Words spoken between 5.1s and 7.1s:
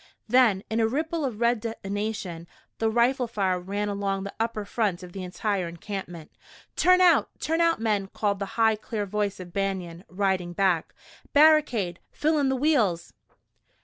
the entire encampment. "Turn